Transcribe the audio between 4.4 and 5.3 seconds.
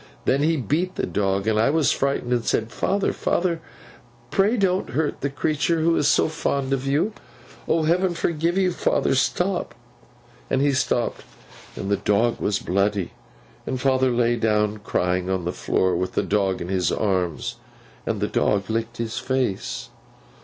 don't hurt the